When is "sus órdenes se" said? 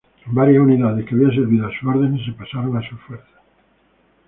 1.79-2.31